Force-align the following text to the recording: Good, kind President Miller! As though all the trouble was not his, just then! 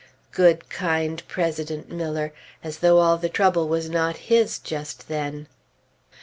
Good, 0.31 0.67
kind 0.67 1.21
President 1.27 1.91
Miller! 1.91 2.33
As 2.63 2.79
though 2.79 2.97
all 2.97 3.17
the 3.19 3.29
trouble 3.29 3.67
was 3.67 3.87
not 3.87 4.17
his, 4.17 4.57
just 4.57 5.07
then! 5.09 5.47